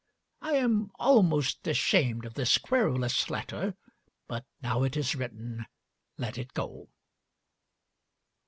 [0.41, 3.75] I am almost ashamed of this querulous letter,
[4.27, 5.67] but now it is written
[6.17, 6.89] let it go."